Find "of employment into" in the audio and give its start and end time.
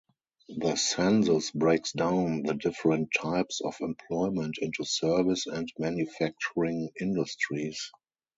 3.63-4.83